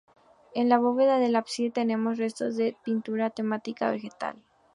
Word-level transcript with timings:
En 0.55 0.67
la 0.67 0.79
bóveda 0.79 1.19
del 1.19 1.35
ábside 1.35 1.69
tenemos 1.69 2.17
restos 2.17 2.55
de 2.57 2.75
pintura 2.83 3.25
de 3.25 3.29
temática 3.35 3.91
vegetal. 3.91 4.35